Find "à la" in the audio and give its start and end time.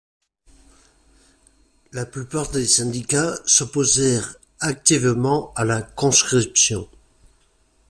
5.53-5.83